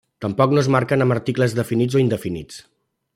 Tampoc 0.25 0.55
no 0.57 0.61
es 0.61 0.69
marquen 0.75 1.05
amb 1.05 1.15
articles 1.17 1.55
definits 1.61 1.99
o 1.99 2.03
indefinits. 2.05 2.59